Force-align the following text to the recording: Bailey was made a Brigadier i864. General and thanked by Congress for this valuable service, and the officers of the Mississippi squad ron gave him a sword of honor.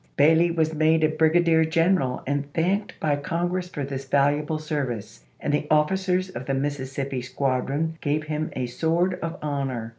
Bailey 0.17 0.49
was 0.49 0.73
made 0.73 1.03
a 1.03 1.09
Brigadier 1.09 1.63
i864. 1.63 1.69
General 1.69 2.23
and 2.25 2.51
thanked 2.53 2.99
by 2.99 3.15
Congress 3.17 3.69
for 3.69 3.83
this 3.83 4.05
valuable 4.05 4.57
service, 4.57 5.25
and 5.39 5.53
the 5.53 5.67
officers 5.69 6.31
of 6.31 6.47
the 6.47 6.55
Mississippi 6.55 7.21
squad 7.21 7.69
ron 7.69 7.99
gave 8.01 8.23
him 8.23 8.49
a 8.55 8.65
sword 8.65 9.19
of 9.21 9.37
honor. 9.43 9.89